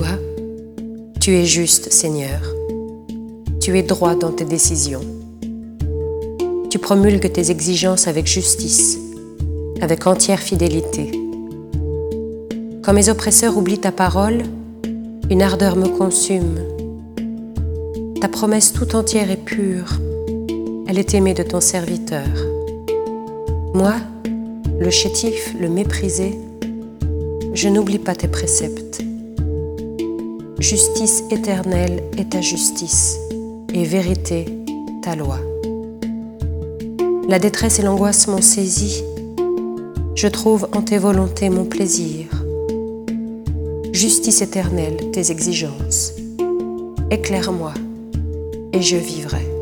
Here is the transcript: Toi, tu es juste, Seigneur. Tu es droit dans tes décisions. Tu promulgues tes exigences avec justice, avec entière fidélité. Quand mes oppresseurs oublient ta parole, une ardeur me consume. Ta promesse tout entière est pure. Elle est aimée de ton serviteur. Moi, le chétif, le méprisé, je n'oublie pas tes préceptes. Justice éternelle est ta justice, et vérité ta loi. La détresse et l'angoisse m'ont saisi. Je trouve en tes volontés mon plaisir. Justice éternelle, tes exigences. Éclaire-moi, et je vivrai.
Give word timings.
Toi, 0.00 0.18
tu 1.20 1.36
es 1.36 1.44
juste, 1.44 1.92
Seigneur. 1.92 2.40
Tu 3.60 3.78
es 3.78 3.82
droit 3.82 4.14
dans 4.14 4.32
tes 4.32 4.46
décisions. 4.46 5.02
Tu 6.70 6.78
promulgues 6.78 7.30
tes 7.30 7.50
exigences 7.50 8.08
avec 8.08 8.26
justice, 8.26 8.98
avec 9.82 10.06
entière 10.06 10.38
fidélité. 10.38 11.10
Quand 12.82 12.94
mes 12.94 13.10
oppresseurs 13.10 13.58
oublient 13.58 13.80
ta 13.80 13.92
parole, 13.92 14.44
une 15.28 15.42
ardeur 15.42 15.76
me 15.76 15.88
consume. 15.88 16.60
Ta 18.22 18.28
promesse 18.28 18.72
tout 18.72 18.96
entière 18.96 19.30
est 19.30 19.44
pure. 19.44 20.00
Elle 20.88 20.98
est 20.98 21.12
aimée 21.12 21.34
de 21.34 21.42
ton 21.42 21.60
serviteur. 21.60 22.26
Moi, 23.74 23.96
le 24.78 24.88
chétif, 24.88 25.54
le 25.60 25.68
méprisé, 25.68 26.38
je 27.52 27.68
n'oublie 27.68 27.98
pas 27.98 28.14
tes 28.14 28.28
préceptes. 28.28 29.02
Justice 30.60 31.24
éternelle 31.30 32.02
est 32.18 32.32
ta 32.32 32.42
justice, 32.42 33.16
et 33.72 33.84
vérité 33.84 34.44
ta 35.00 35.16
loi. 35.16 35.38
La 37.26 37.38
détresse 37.38 37.78
et 37.78 37.82
l'angoisse 37.82 38.28
m'ont 38.28 38.42
saisi. 38.42 39.02
Je 40.14 40.28
trouve 40.28 40.68
en 40.72 40.82
tes 40.82 40.98
volontés 40.98 41.48
mon 41.48 41.64
plaisir. 41.64 42.26
Justice 43.94 44.42
éternelle, 44.42 45.10
tes 45.12 45.30
exigences. 45.30 46.12
Éclaire-moi, 47.10 47.72
et 48.74 48.82
je 48.82 48.98
vivrai. 48.98 49.59